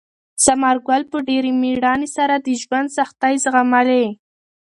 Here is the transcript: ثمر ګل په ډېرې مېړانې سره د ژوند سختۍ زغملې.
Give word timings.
ثمر 0.43 0.75
ګل 0.87 1.01
په 1.11 1.17
ډېرې 1.27 1.51
مېړانې 1.61 2.09
سره 2.17 2.35
د 2.45 2.47
ژوند 2.61 2.87
سختۍ 2.97 3.35
زغملې. 3.43 4.05